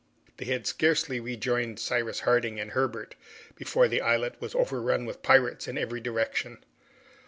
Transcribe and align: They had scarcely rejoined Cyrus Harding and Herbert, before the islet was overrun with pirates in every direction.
They 0.37 0.45
had 0.45 0.65
scarcely 0.65 1.19
rejoined 1.19 1.79
Cyrus 1.79 2.21
Harding 2.21 2.59
and 2.59 2.71
Herbert, 2.71 3.13
before 3.55 3.87
the 3.87 4.01
islet 4.01 4.33
was 4.41 4.55
overrun 4.55 5.05
with 5.05 5.21
pirates 5.21 5.67
in 5.67 5.77
every 5.77 6.01
direction. 6.01 6.63